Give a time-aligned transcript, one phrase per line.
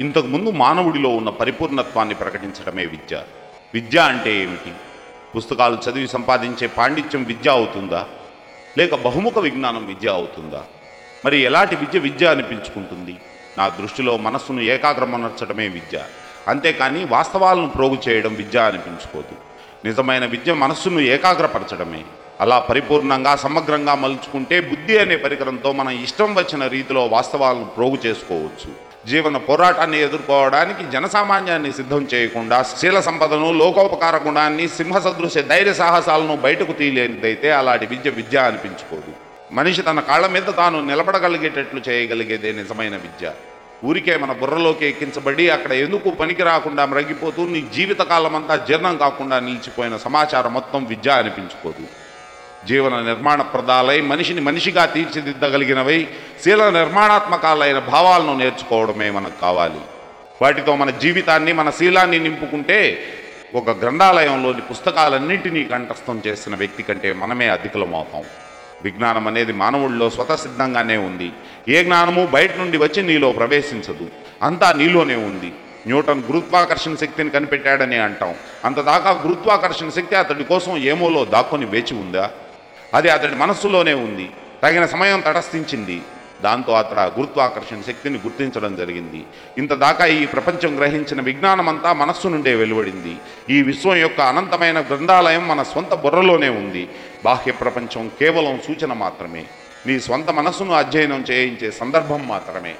[0.00, 3.22] ఇంతకుముందు మానవుడిలో ఉన్న పరిపూర్ణత్వాన్ని ప్రకటించడమే విద్య.
[3.74, 4.72] విద్య అంటే ఏమిటి?
[5.36, 8.06] పుస్తకాలు చదివి సంపాదించే పాండిత్యం విద్య అవుతుందా?
[8.78, 10.64] లేక బహుముఖ విజ్ఞానం విద్య అవుతుందా?
[11.24, 13.16] మరి ఎలాంటి విద్య విద్య అనిపించుకుంటుంది
[13.58, 16.02] నా దృష్టిలో మనస్సును ఏకాగ్రమనర్చడమే విద్య.
[16.48, 19.36] అంతేకాని వాస్తవాలను ప్రోగు చేయడం విద్య అనిపించుకోదు
[19.84, 22.04] నిజమైన విద్య మనస్సును ఏకాగ్రపరచడమే.
[22.40, 28.70] అలా పరిపూర్ణంగా సమగ్రంగా మలుచుకుంటే బుద్ధి అనే పరికరంతో మనం ఇష్టం వచ్చిన రీతిలో వాస్తవాలను ప్రోగు చేసుకోవచ్చు.
[29.10, 36.72] జీవన పోరాటాన్ని ఎదుర్కోవడానికి జనసామాన్యాన్ని సిద్ధం చేయకుండా శీల సంపదను లోకోపకార గుణాన్ని సింహ సదృశ్య ధైర్య సాహసాలను బయటకు
[36.72, 39.12] తీయలేనిదైతే అలాంటి విద్య విద్య అనిపించుకోదు.
[39.52, 43.32] మనిషి తన కాళ్ళ మీద తాను నిలబడగలిగేటట్లు చేయగలిగేదే నిజమైన విద్య.
[43.84, 49.96] ఊరికే మన బుర్రలోకి ఎక్కించబడి అక్కడ ఎందుకు పనికి రాకుండా మ్రగిపోతూ నీ జీవితకాలం అంతా జీర్ణం కాకుండా నిలిచిపోయిన
[49.96, 52.03] సమాచారం మొత్తం విద్య అనిపించుకోదు.
[52.68, 56.06] జీవన నిర్మాణ ప్రదాలై మనిషిని మనిషిగా తీర్చిదిద్దగలిగినవై
[56.44, 59.80] శీల నిర్మాణాత్మకాలైన భావాలను నేర్చుకోవడమే మనకు కావాలి.
[60.42, 62.98] వాటితో మన జీవితాన్ని మన శీలాన్ని నింపుకుంటే
[63.54, 68.22] ఒక గ్రంథాలయంలోని పుస్తకాలన్నింటినీ కంఠస్థం చేసిన వ్యక్తి కంటే మనమే అధికులమవుతాం.
[68.84, 71.32] విజ్ఞానం అనేది మానవుల్లో స్వతసిద్ధంగానే ఉంది.
[71.68, 74.06] ఏ జ్ఞానము బయట నుండి వచ్చి నీలో ప్రవేశించదు.
[74.42, 75.52] అంతా నీలోనే ఉంది.
[75.86, 78.34] న్యూటన్ గురుత్వాకర్షణ శక్తిని కనిపెట్టాడని అంటాం.
[78.64, 82.30] అంతదాకా గురుత్వాకర్షణ శక్తి అతడి కోసం ఏమోలో దాక్కొని వేచి ఉందా?
[82.94, 84.30] అది అతడి మనస్సులోనే ఉంది.
[84.62, 86.02] తగిన సమయం తటస్థించింది.
[86.42, 89.24] దాంతో అతడు ఆ గురుత్వాకర్షణ శక్తిని గుర్తించడం జరిగింది.
[89.58, 93.16] ఇంతదాకా ఈ ప్రపంచం గ్రహించిన విజ్ఞానమంతా మనస్సు నుండే వెలువడింది.
[93.50, 96.88] ఈ విశ్వం యొక్క అనంతమైన గ్రంథాలయం మన స్వంత బుర్రలోనే ఉంది.
[97.24, 99.44] బాహ్య ప్రపంచం కేవలం సూచన మాత్రమే.
[99.86, 102.74] నీ స్వంత మనస్సును అధ్యయనం చేయించే సందర్భం మాత్రమే.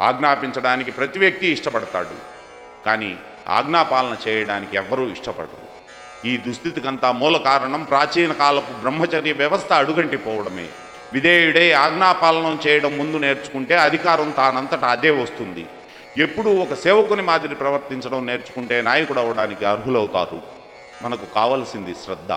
[0.00, 2.34] ఆజ్ఞాపించడానికి ప్రతి వ్యక్తి ఇష్టపడతాడు.
[2.86, 3.16] కానీ
[3.48, 5.63] ఆజ్ఞాపాలన చేయడానికి ఎవ్వరూ ఇష్టపడరు.
[6.24, 10.66] ఈ దుస్థితికంతా మూల కారణం ప్రాచీన కాలపు బ్రహ్మచర్య వ్యవస్థ అడుగంటిపోవడమే.
[11.12, 15.66] విధేయుడే ఆజ్ఞాపాలనం చేయడం ముందు నేర్చుకుంటే అధికారం తానంతటా అదే వస్తుంది.
[16.18, 20.42] ఎప్పుడూ ఒక సేవకుని మాదిరి ప్రవర్తించడం నేర్చుకుంటే నాయకుడు అవడానికి అర్హులవుతారు.
[21.02, 22.32] మనకు కావలసింది శ్రద్ధ.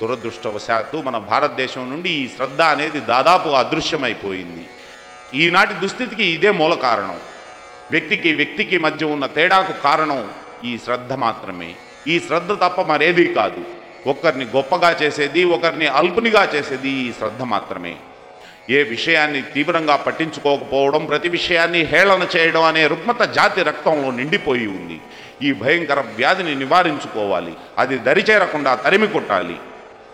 [0.00, 4.66] దురదృష్టవశాత్తు మన భారతదేశం నుండి ఈ శ్రద్ధ అనేది దాదాపు అదృశ్యమైపోయింది.
[5.34, 7.20] ఈనాటి దుస్థితికి ఇదే మూల కారణం.
[7.90, 10.30] వ్యక్తికి వ్యక్తికి మధ్య ఉన్న తేడాకు కారణం
[10.64, 11.74] ఈ శ్రద్ధ మాత్రమే.
[12.08, 13.64] ఈ శ్రద్ధ తప్ప మరేదీ కాదు.
[14.06, 17.96] ఒకరిని గొప్పగా చేసేది ఒకరిని అల్పునిగా చేసేది ఈ శ్రద్ధ మాత్రమే.
[18.70, 25.00] ఏ విషయాన్ని తీవ్రంగా పట్టించుకోకపోవడం ప్రతి విషయాన్ని హేళన చేయడం అనే రుగ్మత జాతి రక్తంలో నిండిపోయి ఉంది.
[25.42, 27.54] ఈ భయంకర వ్యాధిని నివారించుకోవాలి.
[27.78, 29.56] అది దరిచేరకుండా తరిమి కొట్టాలి.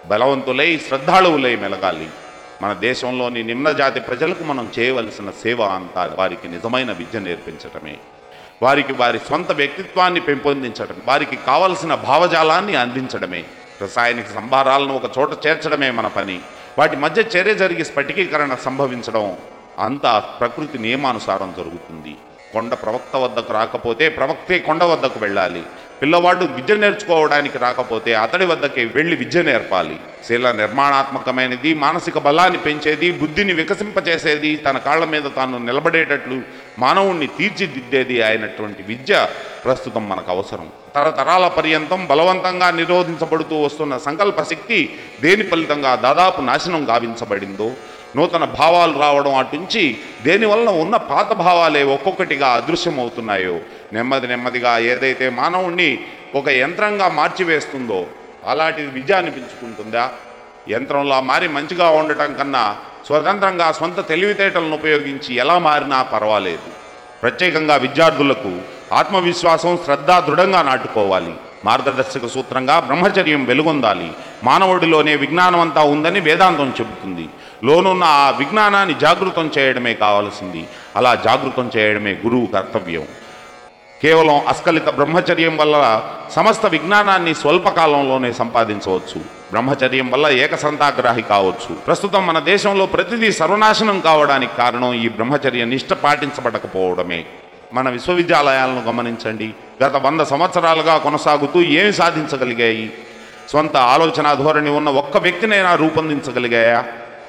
[0.06, 2.08] బలవంతులై శ్రద్ధాళువులై మెలగాలి.
[2.62, 7.96] మన దేశంలోని నిమ్న జాతి ప్రజలకు మనం చేయవలసిన సేవ అంతా వారికి నిజమైన విద్య నేర్పించటమే.
[8.62, 13.44] వారికి వారి సొంత వ్యక్తిత్వాన్ని పెంపొందించడం వారికి కావలసిన భావజాలాన్ని అందించడమే.
[13.82, 16.40] రసాయనిక సంభారాలను ఒక చోట చేర్చడమే మన పని.
[16.78, 19.36] వాటి మధ్య చర్య జరిగి స్ఫటికీకరణ సంభవించడం
[19.78, 22.16] అంతా ప్రకృతి నియమానుసారం జరుగుతుంది.
[22.52, 25.62] కొండ ప్రవక్త వద్దకు రాకపోతే ప్రవక్తే కొండ వద్దకు వెళ్ళాలి.
[26.04, 29.96] పిల్లవాడు విద్య నేర్చుకోవడానికి రాకపోతే అతడి వద్దకి వెళ్ళి విద్య నేర్పాలి.
[30.26, 36.38] శీల నిర్మాణాత్మకమైనది మానసిక బలాన్ని పెంచేది బుద్ధిని వికసింపచేసేది తన కాళ్ళ మీద తాను నిలబడేటట్లు
[36.78, 39.28] మానవుణ్ణి తీర్చిదిద్దేది అయినటువంటి విద్య
[39.64, 40.68] ప్రస్తుతం మనకు అవసరం.
[40.94, 44.80] తరతరాల పర్యంతం బలవంతంగా నిరోధించబడుతూ వస్తున్న సంకల్ప శక్తి
[45.22, 47.70] దేని ఫలితంగా దాదాపు నాశనం గావించబడిందో
[48.16, 53.60] నూతన భావాలు రావడం అటుంచి దేనివల్ల ఉన్న పాత భావాలే ఒక్కొక్కటిగా అదృశ్యమవుతున్నాయో.
[53.92, 55.98] నెమ్మది నెమ్మదిగా ఏదైతే మానవుణ్ణి
[56.34, 58.06] ఒక యంత్రంగా మార్చివేస్తుందో
[58.46, 60.10] అలాంటిది విద్య అనిపించుకుంటుందా
[60.68, 62.76] యంత్రంలా మారి మంచిగా ఉండటం కన్నా
[63.06, 66.70] స్వతంత్రంగా సొంత తెలివితేటలను ఉపయోగించి ఎలా మారినా పర్వాలేదు.
[67.22, 68.58] ప్రత్యేకంగా విద్యార్థులకు
[68.92, 71.34] ఆత్మవిశ్వాసం శ్రద్ధ దృఢంగా నాటుకోవాలి.
[71.64, 74.10] మార్గదర్శక సూత్రంగా బ్రహ్మచర్యం వెలుగొందాలి.
[74.44, 77.28] మానవుడిలోనే విజ్ఞానం అంతా ఉందని వేదాంతం చెబుతుంది.
[77.64, 80.66] లోనున్న ఆ విజ్ఞానాన్ని జాగృతం చేయడమే కావాల్సింది.
[80.96, 83.02] అలా జాగృతం చేయడమే గురువు కర్తవ్యం.
[84.02, 89.18] కేవలం అస్కలిత బ్రహ్మచర్యం వల్ల సమస్త విజ్ఞానాన్ని స్వల్పకాలంలోనే సంపాదించవచ్చు.
[89.20, 91.74] బ్రహ్మచర్యం వల్ల ఏకసంతాగ్రాహి కావచ్చు.
[91.74, 97.24] ప్రస్తుతం మన దేశంలో ప్రతిదీ సర్వనాశనం కావడానికి కారణం ఈ బ్రహ్మచర్య నిష్ట పాటించబడకపోవడమే.
[97.74, 99.50] మన విశ్వవిద్యాలయాలను గమనించండి.
[99.84, 102.92] గత వంద సంవత్సరాలుగా కొనసాగుతూ ఏమి సాధించగలిగాయి?
[103.50, 106.84] స్వంత ఆలోచన ధోరణి ఉన్న ఒక్క వ్యక్తినైనా రూపొందించగలిగాయా?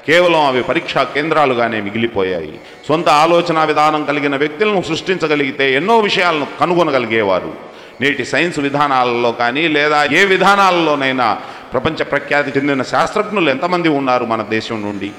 [0.06, 2.60] కేవలం అవి పరీక్షా కేంద్రాలుగానే మిగిలిపోయాయి.
[2.88, 7.52] సొంత ఆలోచన విధానం కలిగిన వ్యక్తులను సృష్టించగలిగితే ఎన్నో విషయాలను కనుగొనగలిగేవారు.
[8.00, 11.38] నేటి సైన్స్ విధానాలలో కానీ లేదా ఏ విధానాలలోనైనా
[11.72, 15.10] ప్రపంచ ప్రఖ్యాతి చెందిన శాస్త్రజ్ఞులు ఎంతమంది ఉన్నారు మన దేశం నుండి?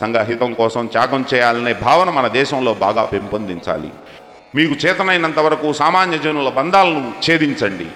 [0.00, 3.88] సంఘహితం కోసం త్యాగం చేయాలనే భావన మన దేశంలో బాగా పెంపొందించాలి.
[4.54, 7.86] మీకు చేతనైనంత వరకు సామాన్య జనుల బంధాలను ఛేదించండి.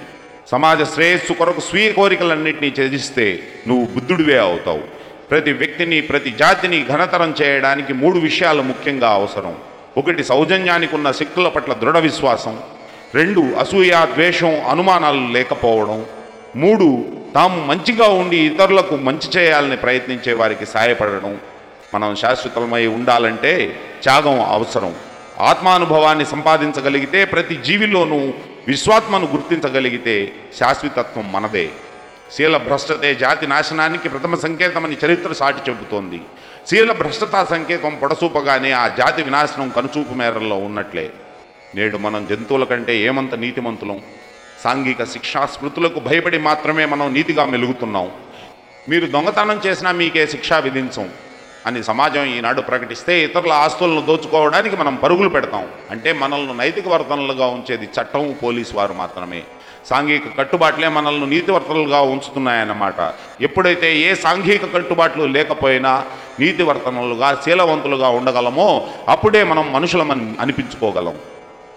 [0.50, 5.01] సమాజ శ్రేయస్సు కొరకు స్వీయ కోరికలన్నింటినీ ఛేదిస్తే నువ్వు బుద్ధుడివే అవుతావు.
[5.32, 9.54] ప్రతి వ్యక్తిని ప్రతి జాతిని ఘనతరం చేయడానికి మూడు విషయాలు ముఖ్యంగా అవసరం.
[9.96, 12.60] ఒకటి సౌజన్యానికి ఉన్న శక్తుల పట్ల దృఢ విశ్వాసం.
[13.14, 16.04] రెండు అసూయ ద్వేషం అనుమానాలు లేకపోవడం.
[16.56, 21.38] మూడు తాము మంచిగా ఉండి ఇతరులకు మంచి చేయాలని ప్రయత్నించే వారికి సహాయపడడం
[21.94, 24.94] మనం శాశ్వతమై ఉండాలంటే త్యాగం అవసరం.
[25.40, 28.32] ఆత్మానుభవాన్ని సంపాదించగలిగితే ప్రతి జీవిలోనూ
[28.68, 31.68] విశ్వాత్మను గుర్తించగలిగితే శాశ్వతత్వం మనదే.
[32.36, 36.20] శీల భ్రష్టతే జాతి నాశనానికి ప్రథమ సంకేతమని చరిత్ర సాటి చెబుతోంది.
[36.70, 41.10] శీల భ్రష్టతా సంకేతం పొడసూపగానే ఆ జాతి వినాశనం కనుచూపు మేరల్లో ఉన్నట్లే.
[41.74, 44.00] నేడు మనం జంతువుల కంటే ఏమంత నీతిమంతులం?
[44.64, 48.10] సాంఘిక శిక్షా స్మృతులకు భయపడి మాత్రమే మనం నీతిగా మెలుగుతున్నాం.
[48.88, 51.10] మీరు దొంగతనం చేసినా మీకే శిక్ష విధించం
[51.66, 55.68] అని సమాజం ఈనాడు ప్రకటిస్తే ఇతరుల ఆస్తులను దోచుకోవడానికి మనం పరుగులు పెడతాం.
[55.90, 59.42] అంటే మనల్ని నైతిక వర్తనలుగా ఉంచేది చట్టం పోలీసు వారు మాత్రమే.
[59.86, 63.14] సాంఘిక కట్టుబాట్లే మనల్ని నీతివర్తనలుగా ఉంచుతున్నాయన్నమాట.
[63.40, 66.04] ఎప్పుడైతే ఏ సాంఘిక కట్టుబాట్లు లేకపోయినా
[66.40, 71.14] నీతివర్తనలుగా శీలవంతులుగా ఉండగలమో అప్పుడే మనం మనుషులమని అనిపించుకోగలం.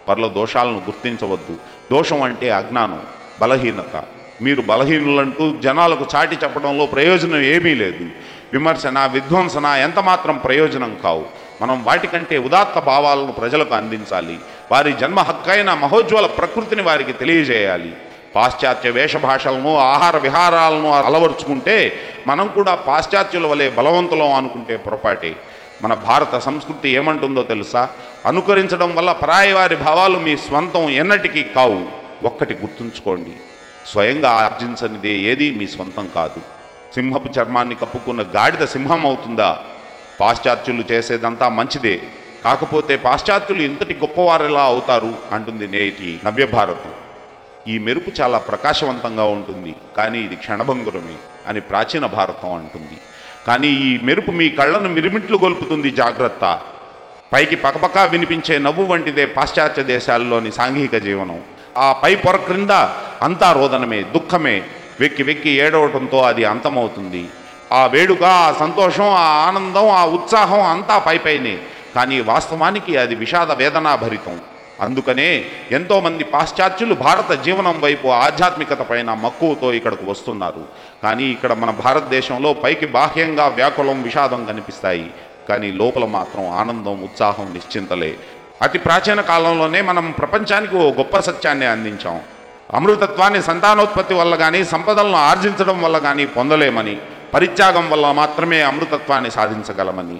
[0.07, 1.57] పర్ల దోషాలను గుర్తించవద్దు.
[1.91, 3.01] దోషం అంటే అజ్ఞానం
[3.41, 4.03] బలహీనత.
[4.41, 8.05] మీరు బలహీనులంటూ జనాలకు చాటి చెప్పడంలో ప్రయోజనం ఏమీ లేదు.
[8.53, 11.25] విమర్శన విధ్వంసన ఎంత మాత్రం ప్రయోజనం కావు.
[11.61, 14.39] మనం వాటికంటే ఉదాత్త భావాలను ప్రజలకు అందించాలి.
[14.71, 17.93] వారి జన్మ హక్కైన మహోజ్వల ప్రకృతిని వారికి తెలియజేయాలి.
[18.35, 25.35] పాశ్చాత్య వేషభాషలను ఆహార విహారాలను అలవరుచుకుంటే మనం కూడా పాశ్చాత్యుల వలె బలవంతులం అనుకుంటే పొరపాటే.
[25.81, 27.89] మన భారత సంస్కృతి ఏమంటుందో తెలుసా?
[28.25, 31.85] అనుకరించడం వల్ల పరాయవారి భావాలు మీ స్వంతం ఎన్నటికీ కావు.
[32.23, 33.31] ఒక్కటి గుర్తుంచుకోండి.
[33.91, 36.41] స్వయంగా ఆర్జించనిదే ఏది మీ స్వంతం కాదు.
[36.95, 39.59] సింహపు చర్మాన్ని కప్పుకున్న గాడిద సింహం అవుతుందా?
[40.19, 42.01] పాశ్చాత్యులు చేసేదంతా మంచిదే.
[42.45, 45.13] కాకపోతే పాశ్చాత్యులు ఇంతటి గొప్పవారెలా అవుతారు?
[45.31, 46.91] అంటుంది నేటి నవ్యభారతం.
[47.67, 49.75] ఈ మెరుపు చాలా ప్రకాశవంతంగా ఉంటుంది.
[49.97, 51.15] కానీ ఇది క్షణభంగురమే
[51.47, 52.97] అని ప్రాచీన భారతం అంటుంది.
[53.47, 56.59] కానీ ఈ మెరుపు మీ కళ్ళను మిరిమిట్లు గొలుపుతుంది జాగ్రత్త.
[57.33, 61.41] పైకి పకపకా వినిపించే నవ్వు వంటిదే పాశ్చాత్య దేశాల్లోని సాంఘిక జీవనం.
[61.77, 62.71] ఆ పై పొర క్రింద
[63.21, 64.63] అంతా రోదనమే దుఃఖమే.
[64.99, 67.29] వెక్కి వెక్కి ఏడవటంతో అది అంతమవుతుంది.
[67.71, 71.57] ఆ వేడుక ఆ సంతోషం ఆ ఆనందం ఆ ఉత్సాహం అంతా పైపైనే
[71.95, 74.39] కానీ వాస్తవానికి అది విషాద వేదనాభరితం.
[74.81, 80.63] అందుకనే ఎంతోమంది పాశ్చాత్యులు భారత జీవనం వైపు ఆధ్యాత్మికత పైన మక్కువతో ఇక్కడకు వస్తున్నారు.
[81.03, 85.11] కానీ ఇక్కడ మన భారతదేశంలో పైకి బాహ్యంగా వ్యాకులం విషాదం కనిపిస్తాయి.
[85.49, 88.15] కానీ లోపల మాత్రం ఆనందం ఉత్సాహం నిశ్చింతలే.
[88.61, 92.21] అతి ప్రాచీన కాలంలోనే మనం ప్రపంచానికి ఓ గొప్ప సత్యాన్ని అందించాం.
[92.73, 96.97] అమృతత్వాన్ని సంతానోత్పత్తి వల్ల కానీ సంపదలను ఆర్జించడం వల్ల కానీ పొందలేమని
[97.33, 100.17] పరిత్యాగం వల్ల మాత్రమే అమృతత్వాన్ని సాధించగలమని.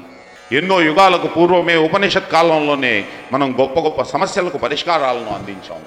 [0.58, 5.82] ఎన్నో యుగాలకు పూర్వమే ఉపనిషత్ కాలంలోనే మనం గొప్ప గొప్ప సమస్యలకు పరిష్కారాలను అందించాం.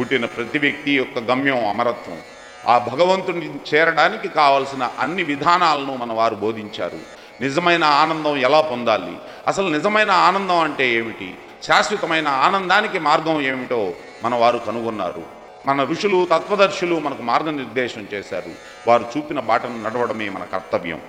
[0.00, 2.18] పుట్టిన ప్రతి వ్యక్తి యొక్క గమ్యం అమరత్వం.
[2.66, 6.98] ఆ భగవంతుని చేరడానికి కావలసిన అన్ని విధానాలను మన వారు బోధించారు.
[7.40, 9.16] నిజమైన ఆనందం ఎలా పొందాలి?
[9.46, 11.34] అసలు నిజమైన ఆనందం అంటే ఏమిటి?
[11.66, 13.92] శాశ్వతమైన ఆనందానికి మార్గం ఏమిటో
[14.24, 15.41] మన వారు కనుగొన్నారు.
[15.66, 18.54] మన ఋషులు తత్వదర్శులు మనకు మార్గనిర్దేశం చేశారు.
[18.86, 21.02] వారు చూపిన బాటను నడవడమే మన కర్తవ్యం.